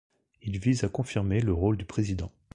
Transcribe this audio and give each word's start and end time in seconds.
Il 0.41 0.57
vise 0.57 0.83
à 0.83 0.89
confirmer 0.89 1.41
le 1.41 1.53
rôle 1.53 1.77
du 1.77 1.85
président. 1.85 2.31